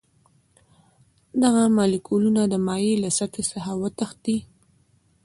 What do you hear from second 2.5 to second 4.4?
مایع له سطحې څخه وتښتي.